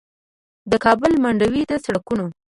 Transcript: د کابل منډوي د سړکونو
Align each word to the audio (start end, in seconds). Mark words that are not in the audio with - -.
د 0.71 0.73
کابل 0.85 1.11
منډوي 1.23 1.63
د 1.67 1.71
سړکونو 1.85 2.25